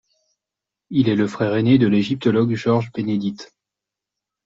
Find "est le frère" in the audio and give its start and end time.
1.09-1.53